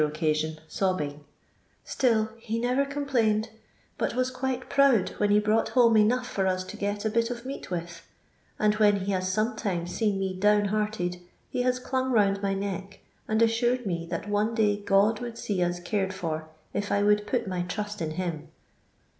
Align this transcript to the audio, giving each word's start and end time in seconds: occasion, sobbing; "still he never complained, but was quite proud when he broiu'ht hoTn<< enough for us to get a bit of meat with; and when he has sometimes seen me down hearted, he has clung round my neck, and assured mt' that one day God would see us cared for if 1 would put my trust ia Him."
occasion, 0.03 0.57
sobbing; 0.67 1.23
"still 1.83 2.29
he 2.39 2.57
never 2.57 2.85
complained, 2.85 3.49
but 3.99 4.15
was 4.15 4.31
quite 4.31 4.67
proud 4.67 5.09
when 5.19 5.29
he 5.29 5.39
broiu'ht 5.39 5.73
hoTn<< 5.73 5.99
enough 5.99 6.27
for 6.27 6.47
us 6.47 6.63
to 6.63 6.75
get 6.75 7.05
a 7.05 7.09
bit 7.11 7.29
of 7.29 7.45
meat 7.45 7.69
with; 7.69 8.01
and 8.57 8.73
when 8.77 9.01
he 9.01 9.11
has 9.11 9.31
sometimes 9.31 9.93
seen 9.93 10.17
me 10.17 10.33
down 10.33 10.65
hearted, 10.65 11.17
he 11.51 11.61
has 11.61 11.77
clung 11.77 12.11
round 12.11 12.41
my 12.41 12.55
neck, 12.55 12.97
and 13.27 13.43
assured 13.43 13.85
mt' 13.85 14.09
that 14.09 14.27
one 14.27 14.55
day 14.55 14.75
God 14.75 15.19
would 15.19 15.37
see 15.37 15.61
us 15.61 15.79
cared 15.79 16.15
for 16.15 16.47
if 16.73 16.89
1 16.89 17.05
would 17.05 17.27
put 17.27 17.47
my 17.47 17.61
trust 17.61 18.01
ia 18.01 18.07
Him." 18.09 18.47